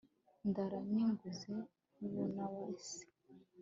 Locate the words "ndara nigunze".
0.49-1.53